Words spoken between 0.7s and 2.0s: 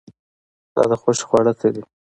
د خوښې خواړه څه دي؟